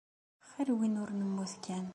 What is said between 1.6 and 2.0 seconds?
kan.